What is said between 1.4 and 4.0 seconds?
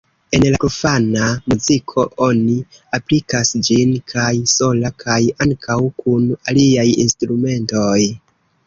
muziko oni aplikas ĝin